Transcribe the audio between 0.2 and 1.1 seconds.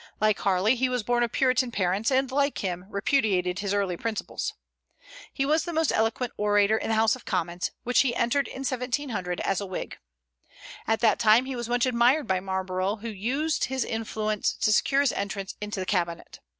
Harley, he was